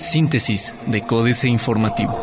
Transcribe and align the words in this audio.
Síntesis 0.00 0.74
de 0.86 1.02
Códice 1.02 1.48
Informativo. 1.48 2.16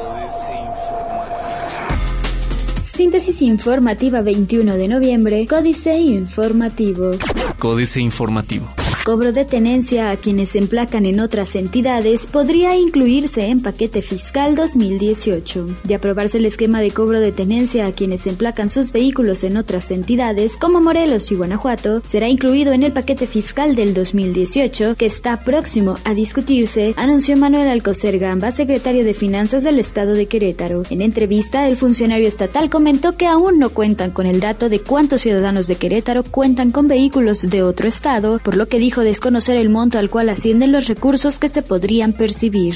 Síntesis 2.93 3.41
informativa 3.41 4.21
21 4.21 4.75
de 4.77 4.87
noviembre, 4.87 5.45
Códice 5.47 5.97
Informativo. 5.97 7.11
Códice 7.59 7.99
Informativo 7.99 8.67
cobro 9.05 9.31
de 9.31 9.45
tenencia 9.45 10.09
a 10.09 10.17
quienes 10.17 10.55
emplacan 10.55 11.05
en 11.05 11.19
otras 11.19 11.55
entidades 11.55 12.25
podría 12.25 12.75
incluirse 12.75 13.45
en 13.45 13.61
paquete 13.61 14.01
fiscal 14.01 14.55
2018. 14.55 15.67
De 15.83 15.93
aprobarse 15.93 16.39
el 16.39 16.45
esquema 16.45 16.81
de 16.81 16.89
cobro 16.89 17.19
de 17.19 17.31
tenencia 17.31 17.85
a 17.85 17.91
quienes 17.91 18.25
emplacan 18.25 18.67
sus 18.67 18.91
vehículos 18.91 19.43
en 19.43 19.57
otras 19.57 19.91
entidades 19.91 20.57
como 20.57 20.81
Morelos 20.81 21.31
y 21.31 21.35
Guanajuato, 21.35 22.01
será 22.03 22.29
incluido 22.29 22.73
en 22.73 22.81
el 22.81 22.93
paquete 22.93 23.27
fiscal 23.27 23.75
del 23.75 23.93
2018 23.93 24.95
que 24.95 25.05
está 25.05 25.39
próximo 25.43 25.99
a 26.03 26.15
discutirse, 26.15 26.95
anunció 26.97 27.37
Manuel 27.37 27.67
Alcocer 27.67 28.17
Gamba, 28.17 28.49
secretario 28.49 29.05
de 29.05 29.13
Finanzas 29.13 29.63
del 29.63 29.77
Estado 29.77 30.13
de 30.13 30.25
Querétaro. 30.25 30.81
En 30.89 31.03
entrevista, 31.03 31.67
el 31.67 31.77
funcionario 31.77 32.27
estatal 32.27 32.71
comentó 32.71 33.11
que 33.11 33.27
aún 33.27 33.59
no 33.59 33.69
cuentan 33.69 34.09
con 34.09 34.25
el 34.25 34.39
dato 34.39 34.67
de 34.67 34.79
cuántos 34.79 35.21
ciudadanos 35.21 35.67
de 35.67 35.75
Querétaro 35.75 36.23
cuentan 36.23 36.71
con 36.71 36.87
vehículos 36.87 37.43
de 37.51 37.61
otro 37.61 37.87
estado, 37.87 38.39
por 38.39 38.57
lo 38.57 38.67
que 38.67 38.79
dijo 38.79 38.94
desconocer 39.01 39.55
el 39.55 39.69
monto 39.69 39.99
al 39.99 40.09
cual 40.09 40.29
ascienden 40.29 40.71
los 40.71 40.87
recursos 40.87 41.39
que 41.39 41.47
se 41.47 41.61
podrían 41.61 42.13
percibir. 42.13 42.75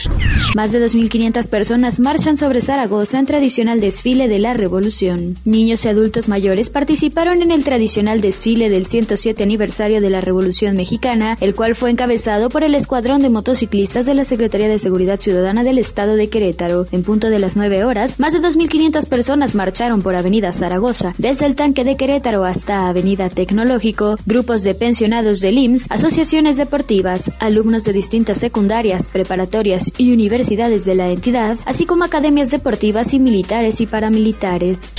Más 0.55 0.71
de 0.71 0.83
2.500 0.83 1.47
personas 1.47 1.99
marchan 1.99 2.37
sobre 2.37 2.61
Zaragoza 2.61 3.19
en 3.19 3.25
tradicional 3.25 3.79
desfile 3.79 4.27
de 4.27 4.39
la 4.39 4.53
Revolución. 4.53 5.35
Niños 5.45 5.85
y 5.85 5.89
adultos 5.89 6.27
mayores 6.27 6.69
participaron 6.69 7.41
en 7.41 7.51
el 7.51 7.63
tradicional 7.63 8.21
desfile 8.21 8.69
del 8.69 8.85
107 8.85 9.43
aniversario 9.43 10.01
de 10.01 10.09
la 10.09 10.21
Revolución 10.21 10.75
Mexicana, 10.75 11.37
el 11.41 11.55
cual 11.55 11.75
fue 11.75 11.91
encabezado 11.91 12.49
por 12.49 12.63
el 12.63 12.75
Escuadrón 12.75 13.21
de 13.21 13.29
Motociclistas 13.29 14.05
de 14.05 14.13
la 14.13 14.23
Secretaría 14.23 14.67
de 14.67 14.79
Seguridad 14.79 15.19
Ciudadana 15.19 15.63
del 15.63 15.77
Estado 15.77 16.15
de 16.15 16.29
Querétaro. 16.29 16.85
En 16.91 17.03
punto 17.03 17.29
de 17.29 17.39
las 17.39 17.55
9 17.55 17.83
horas, 17.85 18.19
más 18.19 18.33
de 18.33 18.39
2.500 18.39 19.05
personas 19.07 19.55
marcharon 19.55 20.01
por 20.01 20.15
Avenida 20.15 20.53
Zaragoza, 20.53 21.13
desde 21.17 21.45
el 21.45 21.55
tanque 21.55 21.83
de 21.83 21.97
Querétaro 21.97 22.45
hasta 22.45 22.87
Avenida 22.87 23.29
Tecnológico, 23.29 24.17
grupos 24.25 24.63
de 24.63 24.73
pensionados 24.73 25.39
del 25.39 25.57
IMSS, 25.57 25.91
asociaciones 26.09 26.57
deportivas, 26.57 27.31
alumnos 27.39 27.83
de 27.83 27.93
distintas 27.93 28.39
secundarias, 28.39 29.09
preparatorias 29.09 29.91
y 29.95 30.11
universidades 30.11 30.83
de 30.83 30.95
la 30.95 31.09
entidad, 31.09 31.55
así 31.65 31.85
como 31.85 32.03
academias 32.03 32.49
deportivas 32.49 33.13
y 33.13 33.19
militares 33.19 33.79
y 33.79 33.85
paramilitares. 33.85 34.95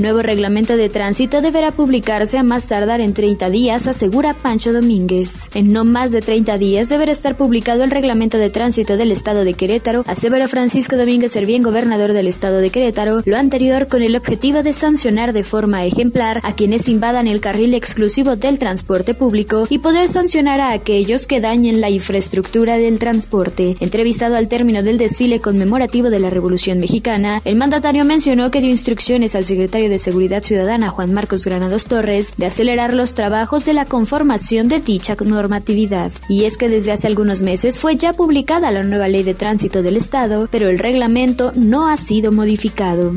Nuevo 0.00 0.22
reglamento 0.22 0.78
de 0.78 0.88
tránsito 0.88 1.42
deberá 1.42 1.72
publicarse 1.72 2.38
a 2.38 2.42
más 2.42 2.66
tardar 2.66 3.02
en 3.02 3.12
30 3.12 3.50
días, 3.50 3.86
asegura 3.86 4.32
Pancho 4.32 4.72
Domínguez. 4.72 5.50
En 5.52 5.74
no 5.74 5.84
más 5.84 6.10
de 6.10 6.22
30 6.22 6.56
días 6.56 6.88
deberá 6.88 7.12
estar 7.12 7.36
publicado 7.36 7.84
el 7.84 7.90
reglamento 7.90 8.38
de 8.38 8.48
tránsito 8.48 8.96
del 8.96 9.12
estado 9.12 9.44
de 9.44 9.52
Querétaro, 9.52 10.02
asevera 10.06 10.48
Francisco 10.48 10.96
Domínguez 10.96 11.32
Servién, 11.32 11.62
gobernador 11.62 12.14
del 12.14 12.28
estado 12.28 12.60
de 12.60 12.70
Querétaro, 12.70 13.20
lo 13.26 13.36
anterior 13.36 13.88
con 13.88 14.00
el 14.00 14.16
objetivo 14.16 14.62
de 14.62 14.72
sancionar 14.72 15.34
de 15.34 15.44
forma 15.44 15.84
ejemplar 15.84 16.40
a 16.44 16.54
quienes 16.54 16.88
invadan 16.88 17.26
el 17.26 17.42
carril 17.42 17.74
exclusivo 17.74 18.36
del 18.36 18.58
transporte 18.58 19.12
público 19.12 19.66
y 19.68 19.80
poder 19.80 20.08
sancionar 20.08 20.62
a 20.62 20.72
aquellos 20.72 21.26
que 21.26 21.42
dañen 21.42 21.82
la 21.82 21.90
infraestructura 21.90 22.78
del 22.78 22.98
transporte. 22.98 23.76
Entrevistado 23.80 24.36
al 24.36 24.48
término 24.48 24.82
del 24.82 24.96
desfile 24.96 25.40
conmemorativo 25.40 26.08
de 26.08 26.20
la 26.20 26.30
Revolución 26.30 26.78
Mexicana, 26.78 27.42
el 27.44 27.56
mandatario 27.56 28.06
mencionó 28.06 28.50
que 28.50 28.62
dio 28.62 28.70
instrucciones 28.70 29.34
al 29.34 29.44
secretario 29.44 29.89
de 29.90 29.98
Seguridad 29.98 30.42
Ciudadana 30.42 30.88
Juan 30.88 31.12
Marcos 31.12 31.44
Granados 31.44 31.84
Torres 31.84 32.32
de 32.38 32.46
acelerar 32.46 32.94
los 32.94 33.14
trabajos 33.14 33.66
de 33.66 33.74
la 33.74 33.84
conformación 33.84 34.68
de 34.68 34.80
dicha 34.80 35.16
normatividad. 35.22 36.12
Y 36.28 36.44
es 36.44 36.56
que 36.56 36.68
desde 36.68 36.92
hace 36.92 37.06
algunos 37.06 37.42
meses 37.42 37.78
fue 37.78 37.96
ya 37.96 38.12
publicada 38.12 38.70
la 38.70 38.82
nueva 38.82 39.08
ley 39.08 39.22
de 39.22 39.34
tránsito 39.34 39.82
del 39.82 39.96
Estado, 39.96 40.48
pero 40.50 40.68
el 40.68 40.78
reglamento 40.78 41.52
no 41.54 41.88
ha 41.88 41.96
sido 41.96 42.32
modificado. 42.32 43.12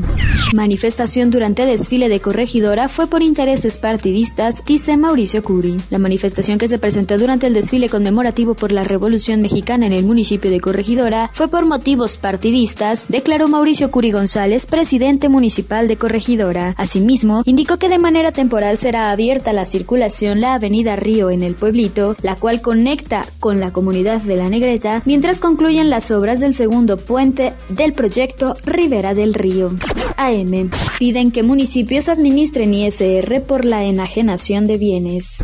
Manifestación 0.52 1.30
durante 1.30 1.66
desfile 1.66 2.08
de 2.08 2.20
corregidora 2.20 2.88
fue 2.88 3.06
por 3.06 3.22
intereses 3.22 3.78
partidistas, 3.78 4.64
dice 4.64 4.96
Mauricio 4.96 5.42
Curi. 5.42 5.76
La 5.90 5.98
manifestación 5.98 6.58
que 6.58 6.68
se 6.68 6.78
presentó 6.78 7.18
durante 7.18 7.46
el 7.46 7.54
desfile 7.54 7.88
conmemorativo 7.88 8.54
por 8.54 8.72
la 8.72 8.84
Revolución 8.84 9.40
Mexicana 9.40 9.86
en 9.86 9.92
el 9.92 10.04
municipio 10.04 10.50
de 10.50 10.60
Corregidora 10.60 11.30
fue 11.32 11.48
por 11.48 11.66
motivos 11.66 12.18
partidistas, 12.18 13.06
declaró 13.08 13.48
Mauricio 13.48 13.90
Curi 13.90 14.10
González, 14.10 14.66
presidente 14.66 15.28
municipal 15.28 15.88
de 15.88 15.96
Corregidora. 15.96 16.63
Asimismo, 16.76 17.42
indicó 17.44 17.78
que 17.78 17.88
de 17.88 17.98
manera 17.98 18.32
temporal 18.32 18.78
será 18.78 19.10
abierta 19.10 19.52
la 19.52 19.64
circulación 19.64 20.40
la 20.40 20.54
avenida 20.54 20.96
Río 20.96 21.30
en 21.30 21.42
el 21.42 21.54
pueblito, 21.54 22.16
la 22.22 22.36
cual 22.36 22.60
conecta 22.60 23.26
con 23.40 23.60
la 23.60 23.72
comunidad 23.72 24.22
de 24.22 24.36
La 24.36 24.48
Negreta, 24.48 25.02
mientras 25.04 25.40
concluyen 25.40 25.90
las 25.90 26.10
obras 26.10 26.40
del 26.40 26.54
segundo 26.54 26.96
puente 26.96 27.52
del 27.68 27.92
proyecto 27.92 28.56
Rivera 28.64 29.14
del 29.14 29.34
Río. 29.34 29.70
AM. 30.16 30.70
Piden 30.98 31.30
que 31.30 31.42
municipios 31.42 32.08
administren 32.08 32.72
ISR 32.72 33.42
por 33.42 33.64
la 33.64 33.84
enajenación 33.84 34.66
de 34.66 34.78
bienes. 34.78 35.38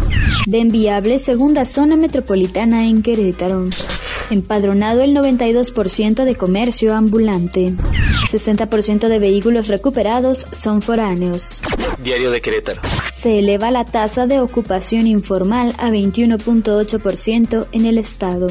De 0.46 0.60
enviable 0.60 1.18
segunda 1.18 1.64
zona 1.64 1.96
metropolitana 1.96 2.86
en 2.86 3.02
Querétaro. 3.02 3.66
Empadronado 4.30 5.02
el 5.02 5.14
92% 5.14 6.24
de 6.24 6.34
comercio 6.36 6.94
ambulante. 6.94 7.74
60% 8.32 9.08
de 9.08 9.18
vehículos 9.18 9.68
recuperados 9.68 10.46
son 10.52 10.82
foráneos. 10.82 11.60
Diario 12.02 12.30
de 12.30 12.40
Querétaro. 12.40 12.80
Se 13.14 13.38
eleva 13.38 13.70
la 13.70 13.84
tasa 13.84 14.26
de 14.26 14.40
ocupación 14.40 15.06
informal 15.06 15.74
a 15.78 15.90
21.8% 15.90 17.66
en 17.72 17.86
el 17.86 17.98
estado. 17.98 18.48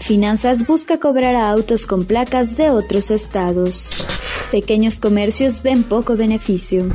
Finanzas 0.00 0.66
busca 0.66 0.98
cobrar 0.98 1.34
a 1.34 1.50
autos 1.50 1.86
con 1.86 2.04
placas 2.04 2.56
de 2.56 2.70
otros 2.70 3.10
estados. 3.10 3.90
Pequeños 4.50 4.98
comercios 4.98 5.62
ven 5.62 5.84
poco 5.84 6.16
beneficio. 6.16 6.88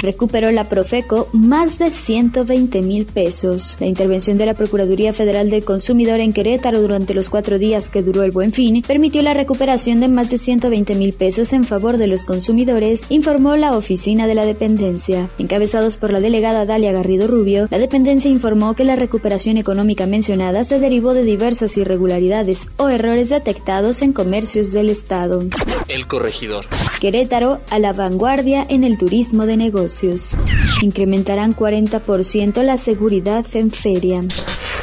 Recuperó 0.00 0.50
la 0.50 0.64
Profeco 0.64 1.28
más 1.34 1.78
de 1.78 1.90
120 1.90 2.80
mil 2.80 3.04
pesos. 3.04 3.76
La 3.80 3.86
intervención 3.86 4.38
de 4.38 4.46
la 4.46 4.54
Procuraduría 4.54 5.12
Federal 5.12 5.50
del 5.50 5.62
Consumidor 5.62 6.20
en 6.20 6.32
Querétaro 6.32 6.80
durante 6.80 7.12
los 7.12 7.28
cuatro 7.28 7.58
días 7.58 7.90
que 7.90 8.02
duró 8.02 8.22
el 8.22 8.30
buen 8.30 8.50
fin 8.50 8.80
permitió 8.80 9.20
la 9.20 9.34
recuperación 9.34 10.00
de 10.00 10.08
más 10.08 10.30
de 10.30 10.38
120 10.38 10.94
mil 10.94 11.12
pesos 11.12 11.52
en 11.52 11.64
favor 11.64 11.98
de 11.98 12.06
los 12.06 12.24
consumidores, 12.24 13.02
informó 13.10 13.56
la 13.56 13.76
oficina 13.76 14.26
de 14.26 14.34
la 14.34 14.46
dependencia. 14.46 15.28
Encabezados 15.38 15.98
por 15.98 16.12
la 16.12 16.20
delegada 16.20 16.64
Dalia 16.64 16.92
Garrido 16.92 17.26
Rubio, 17.26 17.68
la 17.70 17.78
dependencia 17.78 18.30
informó 18.30 18.74
que 18.74 18.84
la 18.84 18.96
recuperación 18.96 19.58
económica 19.58 20.06
mencionada 20.06 20.64
se 20.64 20.78
derivó 20.78 21.12
de 21.12 21.24
diversas 21.24 21.76
irregularidades 21.76 22.70
o 22.78 22.88
errores 22.88 23.28
detectados 23.28 24.00
en 24.00 24.14
comercios 24.14 24.72
del 24.72 24.88
Estado. 24.88 25.42
El 25.88 26.06
corregidor. 26.06 26.64
Querétaro 27.02 27.58
a 27.68 27.80
la 27.80 27.92
vanguardia 27.92 28.64
en 28.68 28.84
el 28.84 28.96
turismo 28.96 29.44
de 29.44 29.56
negocios. 29.56 30.36
Incrementarán 30.82 31.52
40% 31.52 32.62
la 32.62 32.78
seguridad 32.78 33.44
en 33.54 33.72
feria. 33.72 34.22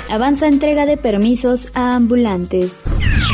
Avanza 0.10 0.50
entrega 0.50 0.86
de 0.86 0.98
permisos 0.98 1.70
a 1.76 1.96
ambulantes. 1.96 2.84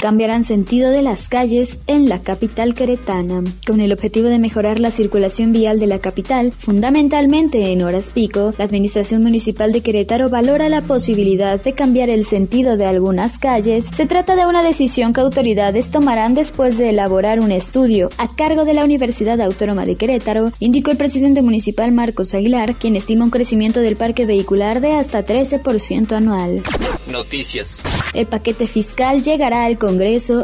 Cambiarán 0.06 0.44
sentido 0.44 0.92
de 0.92 1.02
las 1.02 1.30
calles 1.30 1.80
en 1.88 2.08
la 2.08 2.22
capital 2.22 2.76
queretana, 2.76 3.44
con 3.66 3.82
el 3.82 3.92
objetivo 3.92 4.28
de 4.28 4.38
mejorar 4.38 4.80
la 4.80 4.92
circulación 4.92 5.52
vial 5.52 5.80
de 5.80 5.88
la 5.88 5.98
capital, 5.98 6.54
fundamentalmente 6.56 7.72
en 7.72 7.82
horas 7.82 8.12
pico. 8.14 8.54
La 8.60 8.66
Administración 8.66 9.24
Municipal 9.24 9.72
de 9.72 9.82
Querétaro 9.82 10.30
valora 10.30 10.70
la 10.70 10.82
posibilidad 10.82 11.60
de 11.60 11.74
cambiar 11.74 12.12
el 12.12 12.24
sentido 12.24 12.78
de 12.78 12.86
algunas 12.86 13.40
calles. 13.40 13.88
Se 13.96 14.06
trata 14.06 14.36
de 14.36 14.46
una 14.46 14.62
decisión 14.62 15.12
que 15.12 15.22
autoridades 15.22 15.90
tomarán 15.90 16.36
después 16.36 16.78
de 16.78 16.92
elaborar 16.92 17.40
un 17.40 17.52
estudio 17.52 18.12
a 18.20 18.28
cargo 18.28 18.64
de 18.64 18.76
la 18.76 18.84
Universidad 18.84 19.42
Autónoma 19.42 19.86
de 19.86 19.96
Querétaro, 19.96 20.52
indicó 20.60 20.92
el 20.92 20.98
presidente 20.98 21.42
municipal 21.42 21.92
Marcos 21.92 22.36
Aguilar, 22.36 22.76
quien 22.76 22.96
estima 22.96 23.26
un 23.26 23.32
crecimiento 23.32 23.80
del 23.80 23.96
parque 23.96 24.28
vehicular 24.28 24.82
de 24.82 24.92
hasta 24.92 25.26
13% 25.26 26.12
anual. 26.12 26.62
Noticias. 27.08 27.82
El 28.14 28.28
paquete 28.28 28.68
fiscal 28.68 29.24
llegará 29.24 29.66
al 29.66 29.80
Congreso 29.80 29.95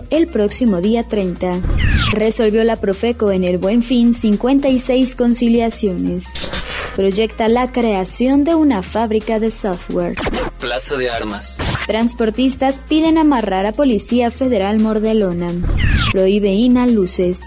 el 0.09 0.27
próximo 0.27 0.79
día 0.79 1.03
30. 1.03 1.61
Resolvió 2.13 2.63
la 2.63 2.77
Profeco 2.77 3.31
en 3.31 3.43
el 3.43 3.57
Buen 3.57 3.81
Fin 3.83 4.13
56 4.13 5.15
conciliaciones. 5.15 6.23
Proyecta 6.95 7.49
la 7.49 7.71
creación 7.71 8.43
de 8.43 8.55
una 8.55 8.81
fábrica 8.81 9.39
de 9.39 9.51
software. 9.51 10.15
Plaza 10.59 10.95
de 10.95 11.09
Armas. 11.09 11.57
Transportistas 11.85 12.81
piden 12.87 13.17
amarrar 13.17 13.65
a 13.65 13.73
Policía 13.73 14.31
Federal 14.31 14.79
Mordelona. 14.79 15.51
Prohíbe 16.11 16.53
INA 16.53 16.87
luces. 16.87 17.39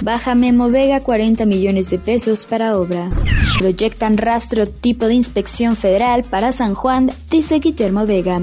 Baja 0.00 0.34
Memo 0.34 0.70
Vega 0.70 1.00
40 1.00 1.44
millones 1.44 1.90
de 1.90 1.98
pesos 1.98 2.46
para 2.46 2.78
obra. 2.78 3.10
Proyectan 3.58 4.16
rastro 4.16 4.66
tipo 4.66 5.06
de 5.06 5.14
inspección 5.14 5.76
federal 5.76 6.24
para 6.24 6.52
San 6.52 6.74
Juan, 6.74 7.12
dice 7.30 7.58
Guillermo 7.58 8.06
Vega. 8.06 8.40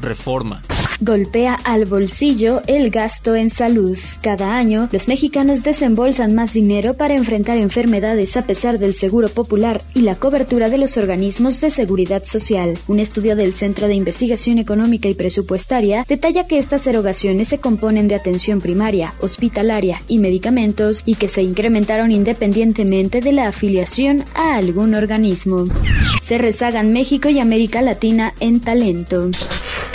Reforma. 0.00 0.62
Golpea 1.00 1.54
al 1.54 1.84
bolsillo 1.84 2.62
el 2.66 2.90
gasto 2.90 3.34
en 3.34 3.50
salud. 3.50 3.98
Cada 4.22 4.56
año, 4.56 4.88
los 4.92 5.08
mexicanos 5.08 5.62
desembolsan 5.62 6.34
más 6.34 6.54
dinero 6.54 6.94
para 6.94 7.14
enfrentar 7.14 7.58
enfermedades 7.58 8.36
a 8.38 8.46
pesar 8.46 8.78
del 8.78 8.94
seguro 8.94 9.28
popular 9.28 9.82
y 9.92 10.00
la 10.00 10.14
cobertura 10.14 10.70
de 10.70 10.78
los 10.78 10.96
organismos 10.96 11.60
de 11.60 11.68
seguridad 11.70 12.24
social. 12.24 12.78
Un 12.88 13.00
estudio 13.00 13.36
del 13.36 13.52
Centro 13.52 13.88
de 13.88 13.94
Investigación 13.94 14.58
Económica 14.58 15.08
y 15.08 15.14
Presupuestaria 15.14 16.04
detalla 16.08 16.46
que 16.46 16.56
estas 16.56 16.86
erogaciones 16.86 17.48
se 17.48 17.58
componen 17.58 18.08
de 18.08 18.14
atención 18.14 18.62
primaria, 18.62 19.12
hospitalaria 19.20 20.00
y 20.08 20.18
medicamentos 20.18 21.02
y 21.04 21.16
que 21.16 21.28
se 21.28 21.42
incrementaron 21.42 22.10
independientemente 22.10 23.20
de 23.20 23.32
la 23.32 23.48
afiliación 23.48 24.24
a 24.34 24.56
algún 24.56 24.94
organismo. 24.94 25.64
Se 26.22 26.38
rezagan 26.38 26.92
México 26.92 27.28
y 27.28 27.38
América 27.38 27.82
Latina 27.82 28.32
en 28.40 28.60
talento. 28.60 29.30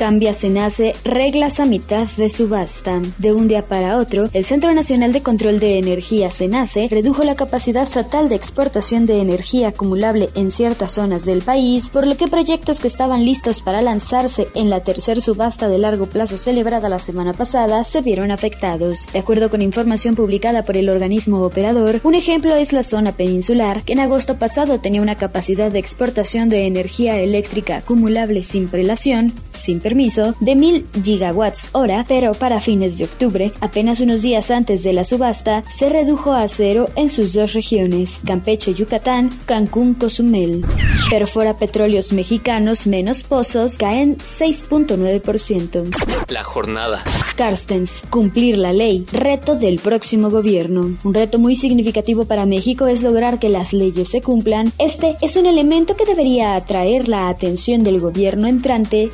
Cambia 0.01 0.33
Senace 0.33 0.95
reglas 1.03 1.59
a 1.59 1.65
mitad 1.65 2.07
de 2.17 2.31
subasta. 2.31 2.99
De 3.19 3.33
un 3.33 3.47
día 3.47 3.67
para 3.67 3.97
otro, 3.97 4.29
el 4.33 4.43
Centro 4.43 4.73
Nacional 4.73 5.13
de 5.13 5.21
Control 5.21 5.59
de 5.59 5.77
Energía 5.77 6.31
Senace 6.31 6.87
redujo 6.89 7.23
la 7.23 7.35
capacidad 7.35 7.87
total 7.87 8.27
de 8.27 8.33
exportación 8.33 9.05
de 9.05 9.21
energía 9.21 9.67
acumulable 9.67 10.29
en 10.33 10.49
ciertas 10.49 10.93
zonas 10.93 11.23
del 11.25 11.43
país, 11.43 11.89
por 11.89 12.07
lo 12.07 12.17
que 12.17 12.27
proyectos 12.27 12.79
que 12.79 12.87
estaban 12.87 13.25
listos 13.25 13.61
para 13.61 13.83
lanzarse 13.83 14.47
en 14.55 14.71
la 14.71 14.79
tercer 14.79 15.21
subasta 15.21 15.67
de 15.67 15.77
largo 15.77 16.07
plazo 16.07 16.35
celebrada 16.35 16.89
la 16.89 16.97
semana 16.97 17.33
pasada 17.33 17.83
se 17.83 18.01
vieron 18.01 18.31
afectados. 18.31 19.05
De 19.13 19.19
acuerdo 19.19 19.51
con 19.51 19.61
información 19.61 20.15
publicada 20.15 20.63
por 20.63 20.77
el 20.77 20.89
organismo 20.89 21.43
operador, 21.43 22.01
un 22.03 22.15
ejemplo 22.15 22.55
es 22.55 22.73
la 22.73 22.81
zona 22.81 23.11
peninsular, 23.11 23.83
que 23.83 23.93
en 23.93 23.99
agosto 23.99 24.39
pasado 24.39 24.79
tenía 24.79 25.03
una 25.03 25.15
capacidad 25.15 25.71
de 25.71 25.77
exportación 25.77 26.49
de 26.49 26.65
energía 26.65 27.19
eléctrica 27.19 27.77
acumulable 27.77 28.41
sin 28.41 28.67
prelación, 28.67 29.33
sin 29.53 29.79
permiso, 29.91 30.35
de 30.39 30.55
1000 30.55 30.85
gigawatts 31.03 31.67
hora, 31.73 32.05
pero 32.07 32.33
para 32.33 32.61
fines 32.61 32.97
de 32.97 33.03
octubre, 33.03 33.51
apenas 33.59 33.99
unos 33.99 34.21
días 34.21 34.49
antes 34.49 34.83
de 34.83 34.93
la 34.93 35.03
subasta, 35.03 35.65
se 35.69 35.89
redujo 35.89 36.31
a 36.31 36.47
cero 36.47 36.87
en 36.95 37.09
sus 37.09 37.33
dos 37.33 37.51
regiones, 37.51 38.21
Campeche, 38.25 38.73
Yucatán, 38.73 39.29
Cancún, 39.45 39.95
Cozumel. 39.95 40.63
Perfora 41.09 41.57
petróleos 41.57 42.13
mexicanos 42.13 42.87
menos 42.87 43.23
pozos 43.23 43.75
caen 43.75 44.17
6.9%. 44.17 46.29
La 46.29 46.45
jornada. 46.45 47.03
Carstens, 47.35 48.03
cumplir 48.09 48.57
la 48.57 48.71
ley, 48.71 49.05
reto 49.11 49.55
del 49.55 49.79
próximo 49.79 50.29
gobierno. 50.29 50.89
Un 51.03 51.13
reto 51.13 51.37
muy 51.37 51.57
significativo 51.57 52.23
para 52.23 52.45
México 52.45 52.87
es 52.87 53.03
lograr 53.03 53.39
que 53.39 53.49
las 53.49 53.73
leyes 53.73 54.07
se 54.07 54.21
cumplan. 54.21 54.71
Este 54.77 55.17
es 55.21 55.35
un 55.35 55.47
elemento 55.47 55.97
que 55.97 56.05
debería 56.05 56.55
atraer 56.55 57.09
la 57.09 57.27
atención 57.27 57.83
del 57.83 57.99
gobierno 57.99 58.47
entrante, 58.47 59.11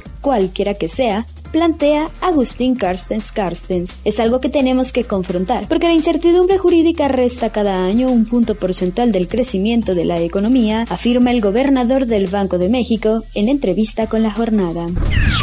que 0.73 0.87
sea, 0.87 1.25
plantea 1.47 2.09
Agustín 2.21 2.75
Carstens 2.75 3.31
Carstens. 3.31 3.99
Es 4.05 4.19
algo 4.19 4.39
que 4.39 4.49
tenemos 4.49 4.91
que 4.91 5.03
confrontar, 5.03 5.67
porque 5.67 5.87
la 5.87 5.93
incertidumbre 5.93 6.57
jurídica 6.57 7.07
resta 7.07 7.49
cada 7.49 7.85
año 7.85 8.09
un 8.09 8.25
punto 8.25 8.55
porcentual 8.55 9.11
del 9.11 9.27
crecimiento 9.27 9.95
de 9.95 10.05
la 10.05 10.19
economía, 10.21 10.85
afirma 10.89 11.31
el 11.31 11.41
gobernador 11.41 12.05
del 12.05 12.27
Banco 12.27 12.57
de 12.57 12.69
México 12.69 13.23
en 13.33 13.49
entrevista 13.49 14.07
con 14.07 14.23
la 14.23 14.31
jornada. 14.31 14.87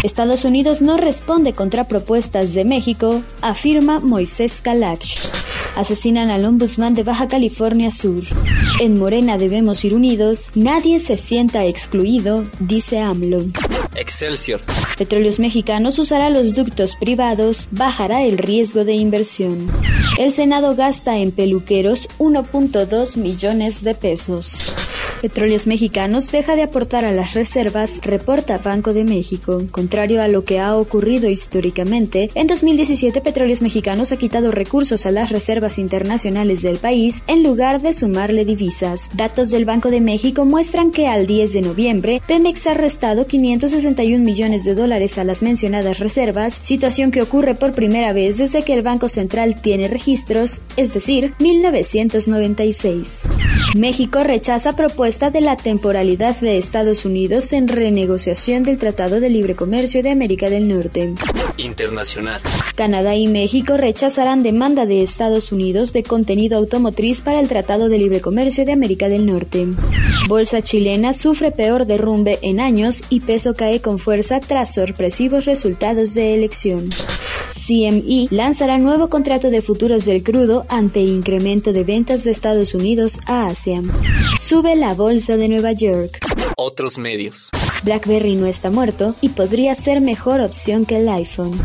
Estados 0.03 0.45
Unidos 0.45 0.83
no 0.83 0.97
responde 0.97 1.53
contra 1.53 1.89
propuestas 1.89 2.55
de 2.55 2.65
México, 2.65 3.23
afirma 3.41 4.01
Moisés 4.01 4.61
Kalach. 4.61 5.05
Asesinan 5.77 6.31
al 6.31 6.45
ombudsman 6.45 6.95
de 6.95 7.03
Baja 7.03 7.27
California 7.27 7.91
Sur. 7.91 8.23
En 8.81 8.99
Morena 8.99 9.39
debemos 9.39 9.85
ir 9.85 9.95
unidos, 9.95 10.51
nadie 10.55 11.01
se 11.01 11.19
sienta 11.19 11.65
excluido, 11.65 12.45
dice 12.61 13.01
AMLO. 13.01 13.45
Excelsior. 14.05 14.61
Petróleos 14.99 15.39
Mexicanos 15.39 15.99
usará 15.99 16.29
los 16.29 16.55
ductos 16.55 16.95
privados, 16.97 17.69
bajará 17.71 18.23
el 18.23 18.37
riesgo 18.37 18.85
de 18.85 18.93
inversión. 18.93 19.67
El 20.19 20.31
Senado 20.31 20.75
gasta 20.75 21.17
en 21.17 21.33
peluqueros 21.33 22.11
1.2 22.19 23.17
millones 23.17 23.83
de 23.83 23.95
pesos. 23.95 24.84
Petróleos 25.21 25.67
Mexicanos 25.67 26.31
deja 26.33 26.57
de 26.57 26.63
aportar 26.63 27.05
a 27.05 27.13
las 27.13 27.35
reservas, 27.35 28.01
reporta 28.03 28.59
Banco 28.59 28.93
de 28.93 29.05
México. 29.05 29.63
Contrario 29.71 30.21
a 30.23 30.29
lo 30.29 30.45
que 30.45 30.59
ha 30.59 30.77
ocurrido 30.77 31.31
históricamente, 31.31 32.31
en 32.35 32.47
2017 32.47 33.21
Petróleos 33.21 33.63
Mexicanos 33.63 34.13
ha 34.13 34.17
quitado 34.17 34.51
recursos 34.51 35.07
a 35.07 35.11
las 35.11 35.31
reservas 35.31 35.79
internacionales 35.79 36.63
del 36.63 36.79
país 36.79 37.23
en 37.27 37.43
lugar 37.43 37.81
de 37.81 37.93
sumarle 37.93 38.45
divisas. 38.45 39.09
Datos 39.15 39.51
del 39.51 39.65
Banco 39.65 39.91
de 39.91 40.01
México 40.01 40.45
muestran 40.45 40.91
que 40.91 41.07
al 41.07 41.27
10 41.27 41.53
de 41.53 41.61
noviembre, 41.63 42.21
Pemex 42.27 42.67
ha 42.67 42.75
restado 42.75 43.27
561 43.27 44.25
millones 44.25 44.65
de 44.65 44.75
dólares 44.75 45.19
a 45.19 45.25
las 45.25 45.43
mencionadas 45.43 46.01
reservas, 46.01 46.59
situación 46.63 47.11
que 47.11 47.23
ocurre 47.23 47.55
por 47.55 47.73
primera 47.73 48.13
vez 48.13 48.39
desde 48.39 48.63
que 48.63 48.75
el 48.75 48.83
Banco 48.83 49.09
Central 49.09 49.61
tiene 49.61 49.89
registros, 49.89 50.63
es 50.77 50.93
decir, 50.93 51.35
1996. 51.39 53.21
México 53.77 54.23
rechaza 54.23 54.75
propuestas 54.75 55.04
de 55.05 55.43
la 55.43 55.59
temporalidad 55.59 56.35
de 56.41 56.57
Estados 56.57 57.05
Unidos 57.05 57.53
en 57.53 57.69
renegociación 57.69 58.63
del 58.63 58.79
Tratado 58.79 59.21
de 59.21 59.29
Libre 59.29 59.55
Comercio 59.55 60.03
de 60.03 60.11
América 60.11 60.49
del 60.49 60.67
Norte. 60.67 61.13
Internacional. 61.59 62.41
Canadá 62.75 63.15
y 63.15 63.27
México 63.27 63.77
rechazarán 63.77 64.43
demanda 64.43 64.87
de 64.87 65.03
Estados 65.03 65.53
Unidos 65.53 65.93
de 65.93 66.05
contenido 66.05 66.57
automotriz 66.57 67.21
para 67.21 67.39
el 67.41 67.49
Tratado 67.49 67.91
de 67.91 67.99
Libre 67.99 68.23
Comercio 68.23 68.65
de 68.65 68.73
América 68.73 69.11
del 69.11 69.27
Norte. 69.27 69.69
Bolsa 70.27 70.63
chilena 70.63 71.13
sufre 71.13 71.51
peor 71.51 71.85
derrumbe 71.85 72.39
en 72.41 72.59
años 72.59 73.05
y 73.11 73.21
peso 73.21 73.53
cae 73.53 73.83
con 73.83 73.99
fuerza 73.99 74.41
tras 74.41 74.73
sorpresivos 74.73 75.45
resultados 75.45 76.15
de 76.15 76.35
elección. 76.35 76.89
CME 77.67 78.29
lanzará 78.31 78.77
nuevo 78.77 79.09
contrato 79.09 79.49
de 79.49 79.63
futuros 79.63 80.05
del 80.05 80.23
crudo 80.23 80.67
ante 80.69 81.01
incremento 81.01 81.73
de 81.73 81.83
ventas 81.83 82.25
de 82.25 82.31
Estados 82.31 82.75
Unidos 82.75 83.21
a 83.27 83.47
Asia. 83.47 83.81
Sube 84.39 84.77
la 84.77 84.93
bolsa 84.93 85.39
de 85.39 85.49
Nueva 85.49 85.73
York. 85.73 86.19
Otros 86.57 86.99
medios. 86.99 87.51
BlackBerry 87.83 88.35
no 88.35 88.47
está 88.47 88.71
muerto 88.71 89.15
y 89.21 89.31
podría 89.31 89.75
ser 89.75 90.01
mejor 90.01 90.41
opción 90.41 90.85
que 90.85 90.99
el 90.99 91.09
iPhone. 91.09 91.59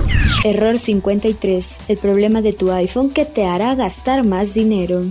Error 0.46 0.80
53. 0.80 1.78
El 1.90 1.98
problema 1.98 2.42
de 2.42 2.54
tu 2.54 2.72
iPhone 2.72 3.10
que 3.10 3.26
te 3.26 3.46
hará 3.46 3.76
gastar 3.76 4.26
más 4.26 4.54
dinero. 4.54 5.04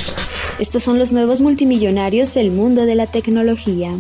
Estos 0.58 0.82
son 0.82 0.98
los 0.98 1.12
nuevos 1.12 1.40
multimillonarios 1.40 2.34
del 2.34 2.50
mundo 2.50 2.86
de 2.86 2.94
la 2.94 3.06
tecnología. 3.06 3.92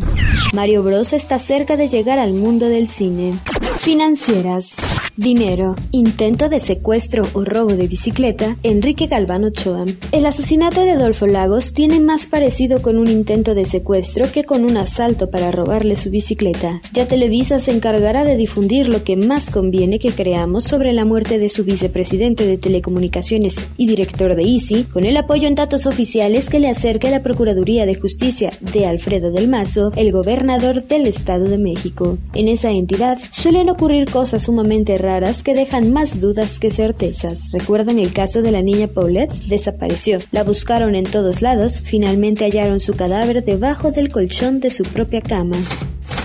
Mario 0.54 0.82
Bros 0.82 1.12
está 1.12 1.38
cerca 1.38 1.76
de 1.76 1.88
llegar 1.88 2.18
al 2.18 2.32
mundo 2.32 2.66
del 2.66 2.88
cine. 2.88 3.38
Financieras. 3.78 4.74
Dinero, 5.18 5.74
intento 5.90 6.48
de 6.48 6.60
secuestro 6.60 7.26
o 7.32 7.44
robo 7.44 7.74
de 7.74 7.88
bicicleta, 7.88 8.56
Enrique 8.62 9.08
Galván 9.08 9.42
Ochoa. 9.42 9.84
El 10.12 10.24
asesinato 10.24 10.82
de 10.84 10.92
Adolfo 10.92 11.26
Lagos 11.26 11.72
tiene 11.72 11.98
más 11.98 12.28
parecido 12.28 12.82
con 12.82 12.98
un 12.98 13.08
intento 13.08 13.56
de 13.56 13.64
secuestro 13.64 14.30
que 14.30 14.44
con 14.44 14.64
un 14.64 14.76
asalto 14.76 15.28
para 15.28 15.50
robarle 15.50 15.96
su 15.96 16.10
bicicleta. 16.10 16.80
Ya 16.92 17.08
Televisa 17.08 17.58
se 17.58 17.72
encargará 17.72 18.22
de 18.22 18.36
difundir 18.36 18.88
lo 18.88 19.02
que 19.02 19.16
más 19.16 19.50
conviene 19.50 19.98
que 19.98 20.12
creamos 20.12 20.62
sobre 20.62 20.92
la 20.92 21.04
muerte 21.04 21.40
de 21.40 21.48
su 21.48 21.64
vicepresidente 21.64 22.46
de 22.46 22.56
Telecomunicaciones 22.56 23.56
y 23.76 23.88
director 23.88 24.36
de 24.36 24.44
ICI, 24.44 24.84
con 24.84 25.02
el 25.02 25.16
apoyo 25.16 25.48
en 25.48 25.56
datos 25.56 25.86
oficiales 25.86 26.48
que 26.48 26.60
le 26.60 26.68
acerca 26.68 27.10
la 27.10 27.24
Procuraduría 27.24 27.86
de 27.86 27.96
Justicia 27.96 28.52
de 28.72 28.86
Alfredo 28.86 29.32
del 29.32 29.48
Mazo, 29.48 29.90
el 29.96 30.12
gobernador 30.12 30.86
del 30.86 31.08
Estado 31.08 31.46
de 31.46 31.58
México. 31.58 32.18
En 32.34 32.46
esa 32.46 32.70
entidad 32.70 33.18
suelen 33.32 33.68
ocurrir 33.68 34.08
cosas 34.08 34.44
sumamente 34.44 34.96
raras 34.96 35.07
que 35.42 35.54
dejan 35.54 35.90
más 35.90 36.20
dudas 36.20 36.58
que 36.58 36.68
certezas. 36.68 37.50
¿Recuerdan 37.50 37.98
el 37.98 38.12
caso 38.12 38.42
de 38.42 38.52
la 38.52 38.60
niña 38.60 38.88
Paulette? 38.88 39.32
Desapareció. 39.48 40.18
La 40.32 40.44
buscaron 40.44 40.94
en 40.94 41.04
todos 41.04 41.40
lados, 41.40 41.80
finalmente 41.82 42.44
hallaron 42.44 42.78
su 42.78 42.94
cadáver 42.94 43.42
debajo 43.42 43.90
del 43.90 44.10
colchón 44.10 44.60
de 44.60 44.68
su 44.68 44.84
propia 44.84 45.22
cama. 45.22 45.56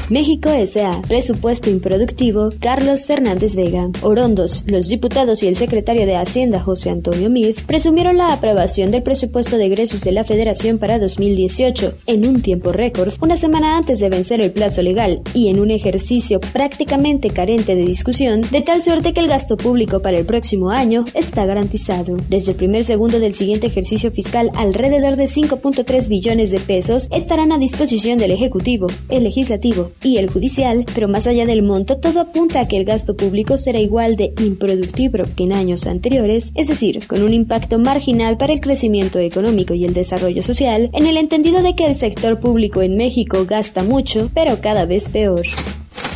México 0.10 0.50
S.A. 0.50 1.02
Presupuesto 1.08 1.70
improductivo, 1.70 2.50
Carlos 2.60 3.08
Fernández 3.08 3.56
Vega. 3.56 3.90
Orondos, 4.02 4.64
los 4.68 4.90
diputados 4.90 5.42
y 5.42 5.48
el 5.48 5.56
secretario 5.56 6.06
de 6.06 6.18
Hacienda, 6.18 6.60
José 6.60 6.90
Antonio 6.90 7.30
Mid, 7.30 7.56
presumieron 7.66 8.18
la 8.18 8.34
aprobación 8.34 8.92
del 8.92 9.02
presupuesto 9.02 9.58
de 9.58 9.68
egresos 9.68 10.02
de 10.02 10.12
la 10.12 10.26
Federación 10.26 10.78
para 10.78 11.00
2018 11.00 11.94
en 12.06 12.28
un 12.28 12.42
tiempo 12.42 12.74
récord, 12.74 13.14
una 13.22 13.38
semana 13.38 13.78
antes 13.78 14.00
de 14.00 14.10
vencer 14.10 14.42
el 14.42 14.52
plazo 14.52 14.82
legal 14.82 15.22
y 15.34 15.48
en 15.48 15.60
un 15.60 15.72
ejercicio 15.72 16.42
prácticamente 16.42 17.30
carente 17.30 17.74
de 17.74 17.86
discusión, 17.86 18.42
de 18.52 18.62
tal 18.62 18.82
suerte 18.82 19.14
que 19.14 19.22
el 19.22 19.30
gasto 19.30 19.56
público 19.56 20.02
para 20.02 20.20
el 20.20 20.26
próximo 20.26 20.70
año 20.70 21.06
está 21.14 21.46
garantizado. 21.46 22.18
Desde 22.28 22.52
el 22.52 22.58
primer 22.58 22.84
segundo 22.84 23.22
del 23.22 23.34
siguiente 23.34 23.68
ejercicio 23.68 24.12
fiscal, 24.12 24.52
alrededor 24.56 25.16
de 25.16 25.26
5.3 25.26 26.10
billones 26.10 26.52
de 26.52 26.60
pesos 26.60 27.08
estarán 27.10 27.54
a 27.54 27.58
disposición 27.58 28.18
del 28.18 28.32
Ejecutivo, 28.32 28.88
el 29.08 29.24
Legislativo 29.24 29.93
y 30.02 30.18
el 30.18 30.30
judicial, 30.30 30.86
pero 30.94 31.08
más 31.08 31.28
allá 31.28 31.46
del 31.46 31.64
monto, 31.64 31.98
todo 31.98 32.22
apunta 32.22 32.62
a 32.62 32.68
que 32.68 32.78
el 32.78 32.86
gasto 32.86 33.16
público 33.16 33.58
será 33.58 33.80
igual 33.80 34.16
de 34.16 34.34
improductivo 34.40 35.04
que 35.36 35.44
en 35.44 35.54
años 35.54 35.86
anteriores, 35.88 36.52
es 36.56 36.68
decir, 36.68 37.08
con 37.08 37.24
un 37.24 37.34
impacto 37.34 37.80
marginal 37.80 38.38
para 38.38 38.54
el 38.54 38.62
crecimiento 38.62 39.20
económico 39.20 39.74
y 39.74 39.86
el 39.86 39.94
desarrollo 39.94 40.42
social, 40.42 40.90
en 40.94 41.08
el 41.08 41.18
entendido 41.18 41.62
de 41.62 41.76
que 41.76 41.86
el 41.86 41.96
sector 41.96 42.40
público 42.40 42.82
en 42.82 42.96
México 42.96 43.46
gasta 43.46 43.84
mucho, 43.84 44.30
pero 44.34 44.62
cada 44.62 44.86
vez 44.86 45.10
peor. 45.10 45.46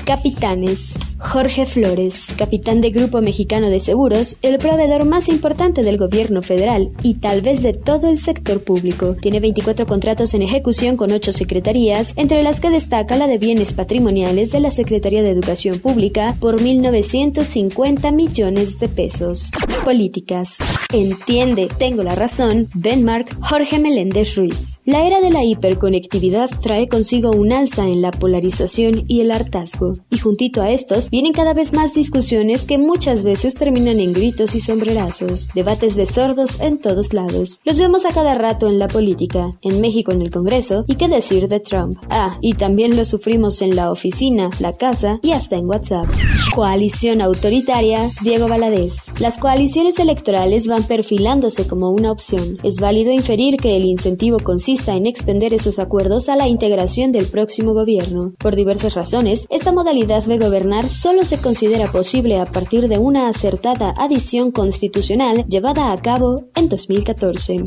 Capitanes. 0.07 0.93
Jorge 1.19 1.65
Flores, 1.65 2.27
capitán 2.37 2.79
de 2.79 2.91
Grupo 2.91 3.19
Mexicano 3.19 3.69
de 3.69 3.81
Seguros, 3.81 4.37
el 4.41 4.57
proveedor 4.57 5.03
más 5.03 5.27
importante 5.27 5.81
del 5.81 5.97
gobierno 5.97 6.41
federal 6.41 6.91
y 7.03 7.15
tal 7.15 7.41
vez 7.41 7.61
de 7.61 7.73
todo 7.73 8.07
el 8.07 8.17
sector 8.17 8.63
público. 8.63 9.17
Tiene 9.21 9.41
24 9.41 9.85
contratos 9.85 10.33
en 10.33 10.43
ejecución 10.43 10.95
con 10.95 11.11
8 11.11 11.33
secretarías, 11.33 12.13
entre 12.15 12.41
las 12.41 12.61
que 12.61 12.69
destaca 12.69 13.17
la 13.17 13.27
de 13.27 13.37
bienes 13.37 13.73
patrimoniales 13.73 14.53
de 14.53 14.61
la 14.61 14.71
Secretaría 14.71 15.23
de 15.23 15.31
Educación 15.31 15.79
Pública 15.79 16.37
por 16.39 16.61
1.950 16.61 18.13
millones 18.13 18.79
de 18.79 18.87
pesos. 18.87 19.51
Políticas. 19.83 20.55
Entiende, 20.93 21.67
tengo 21.77 22.03
la 22.03 22.15
razón, 22.15 22.69
Benmark 22.73 23.35
Jorge 23.41 23.77
Meléndez 23.79 24.37
Ruiz. 24.37 24.76
La 24.87 25.05
era 25.05 25.19
de 25.19 25.31
la 25.31 25.43
hiperconectividad 25.43 26.49
trae 26.61 26.87
consigo 26.87 27.31
un 27.31 27.51
alza 27.51 27.83
en 27.83 28.01
la 28.01 28.09
polarización 28.11 29.03
y 29.09 29.19
el 29.19 29.31
hartazgo, 29.31 29.91
y 30.09 30.17
juntito 30.17 30.61
a 30.61 30.71
estos 30.71 31.09
vienen 31.09 31.33
cada 31.33 31.53
vez 31.53 31.73
más 31.73 31.93
discusiones 31.93 32.63
que 32.63 32.77
muchas 32.77 33.23
veces 33.23 33.55
terminan 33.55 33.99
en 33.99 34.13
gritos 34.13 34.55
y 34.55 34.61
sombrerazos, 34.61 35.49
debates 35.53 35.97
de 35.97 36.05
sordos 36.05 36.61
en 36.61 36.77
todos 36.77 37.11
lados. 37.11 37.59
Los 37.65 37.77
vemos 37.77 38.05
a 38.05 38.13
cada 38.13 38.33
rato 38.35 38.69
en 38.69 38.79
la 38.79 38.87
política, 38.87 39.49
en 39.61 39.81
México 39.81 40.13
en 40.13 40.21
el 40.21 40.31
Congreso, 40.31 40.85
y 40.87 40.95
qué 40.95 41.09
decir 41.09 41.49
de 41.49 41.59
Trump. 41.59 41.97
Ah, 42.09 42.37
y 42.39 42.53
también 42.53 42.95
lo 42.95 43.03
sufrimos 43.03 43.61
en 43.61 43.75
la 43.75 43.91
oficina, 43.91 44.49
la 44.61 44.71
casa 44.71 45.19
y 45.21 45.31
hasta 45.31 45.57
en 45.57 45.67
WhatsApp. 45.67 46.07
Coalición 46.55 47.19
autoritaria, 47.19 48.09
Diego 48.21 48.47
Valadez. 48.47 48.93
Las 49.19 49.37
coaliciones 49.37 49.99
electorales 49.99 50.65
van 50.65 50.83
perfilándose 50.83 51.67
como 51.67 51.89
una 51.89 52.09
opción. 52.09 52.57
Es 52.63 52.79
válido 52.79 53.11
inferir 53.11 53.57
que 53.57 53.75
el 53.75 53.83
incentivo 53.83 54.39
en 54.85 55.05
extender 55.05 55.53
esos 55.53 55.79
acuerdos 55.79 56.29
a 56.29 56.35
la 56.35 56.47
integración 56.47 57.11
del 57.11 57.27
próximo 57.27 57.73
gobierno. 57.73 58.33
Por 58.37 58.55
diversas 58.55 58.93
razones, 58.93 59.45
esta 59.49 59.71
modalidad 59.71 60.23
de 60.23 60.37
gobernar 60.37 60.87
solo 60.87 61.23
se 61.23 61.39
considera 61.39 61.91
posible 61.91 62.39
a 62.39 62.45
partir 62.45 62.87
de 62.87 62.97
una 62.97 63.27
acertada 63.27 63.93
adición 63.97 64.51
constitucional 64.51 65.45
llevada 65.47 65.91
a 65.91 65.97
cabo 65.97 66.45
en 66.55 66.69
2014. 66.69 67.63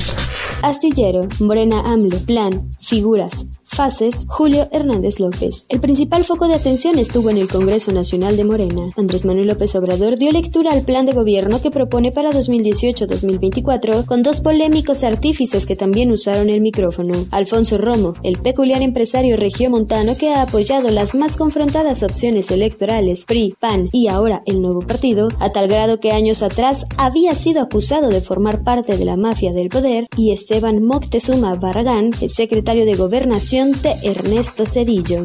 Astillero, 0.61 1.21
Morena 1.39 1.81
AMLO, 1.91 2.17
Plan, 2.25 2.69
Figuras, 2.79 3.45
Fases, 3.73 4.25
Julio 4.27 4.67
Hernández 4.71 5.19
López. 5.19 5.65
El 5.69 5.79
principal 5.79 6.25
foco 6.25 6.47
de 6.47 6.55
atención 6.55 6.99
estuvo 6.99 7.29
en 7.29 7.37
el 7.37 7.47
Congreso 7.47 7.93
Nacional 7.93 8.35
de 8.35 8.43
Morena. 8.43 8.89
Andrés 8.97 9.23
Manuel 9.23 9.47
López 9.47 9.73
Obrador 9.75 10.17
dio 10.17 10.29
lectura 10.31 10.73
al 10.73 10.83
plan 10.83 11.05
de 11.05 11.13
gobierno 11.13 11.61
que 11.61 11.71
propone 11.71 12.11
para 12.11 12.31
2018-2024 12.31 14.05
con 14.05 14.23
dos 14.23 14.41
polémicos 14.41 15.05
artífices 15.05 15.65
que 15.65 15.77
también 15.77 16.11
usaron 16.11 16.49
el 16.49 16.59
micrófono. 16.59 17.13
Alfonso 17.31 17.77
Romo, 17.77 18.13
el 18.23 18.37
peculiar 18.39 18.81
empresario 18.81 19.37
regiomontano 19.37 20.17
que 20.17 20.33
ha 20.33 20.41
apoyado 20.41 20.91
las 20.91 21.15
más 21.15 21.37
confrontadas 21.37 22.03
opciones 22.03 22.51
electorales 22.51 23.23
PRI, 23.25 23.55
PAN 23.57 23.87
y 23.93 24.09
ahora 24.09 24.43
el 24.45 24.61
nuevo 24.61 24.81
partido, 24.81 25.29
a 25.39 25.49
tal 25.49 25.69
grado 25.69 26.01
que 26.01 26.11
años 26.11 26.43
atrás 26.43 26.85
había 26.97 27.35
sido 27.35 27.61
acusado 27.61 28.09
de 28.09 28.19
formar 28.19 28.63
parte 28.63 28.97
de 28.97 29.05
la 29.05 29.15
mafia 29.15 29.53
del 29.53 29.69
poder, 29.69 30.07
y 30.17 30.31
Esteban 30.31 30.83
Moctezuma 30.83 31.55
Barragán, 31.55 32.09
el 32.19 32.29
secretario 32.29 32.85
de 32.85 32.95
Gobernación 32.95 33.60
Ernesto 34.01 34.65
Cedillo. 34.65 35.23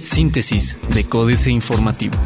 Síntesis 0.00 0.76
de 0.92 1.04
Códice 1.04 1.52
Informativo. 1.52 2.16